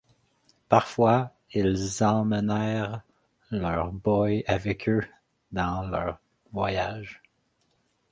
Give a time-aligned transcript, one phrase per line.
[0.67, 3.03] Parfois, ils emmenèrent
[3.51, 5.05] leur boy avec eux
[5.51, 6.17] dans leurs
[6.51, 7.21] voyages.